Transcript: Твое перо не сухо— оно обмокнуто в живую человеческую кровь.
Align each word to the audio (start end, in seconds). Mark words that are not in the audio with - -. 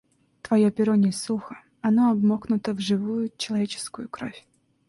Твое 0.41 0.71
перо 0.71 0.95
не 0.95 1.11
сухо— 1.11 1.55
оно 1.83 2.09
обмокнуто 2.09 2.73
в 2.73 2.79
живую 2.79 3.29
человеческую 3.37 4.09
кровь. 4.09 4.47